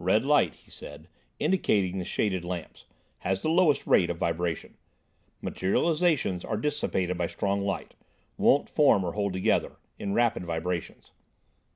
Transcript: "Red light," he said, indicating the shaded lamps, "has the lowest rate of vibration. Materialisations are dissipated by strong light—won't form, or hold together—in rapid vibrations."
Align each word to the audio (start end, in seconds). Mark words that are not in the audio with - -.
"Red 0.00 0.24
light," 0.24 0.54
he 0.54 0.72
said, 0.72 1.06
indicating 1.38 1.96
the 2.00 2.04
shaded 2.04 2.44
lamps, 2.44 2.86
"has 3.20 3.42
the 3.42 3.48
lowest 3.48 3.86
rate 3.86 4.10
of 4.10 4.16
vibration. 4.16 4.76
Materialisations 5.40 6.44
are 6.44 6.56
dissipated 6.56 7.16
by 7.16 7.28
strong 7.28 7.60
light—won't 7.60 8.68
form, 8.68 9.04
or 9.04 9.12
hold 9.12 9.32
together—in 9.34 10.14
rapid 10.14 10.44
vibrations." 10.44 11.12